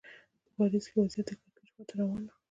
په 0.45 0.49
پاریس 0.55 0.85
کې 0.89 0.95
وضعیت 0.99 1.25
د 1.29 1.31
کړکېچ 1.39 1.69
خوا 1.73 1.83
ته 1.89 1.93
روان 1.99 2.21
و. 2.25 2.31